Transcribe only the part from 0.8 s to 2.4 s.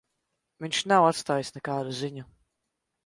nav atstājis nekādu ziņu.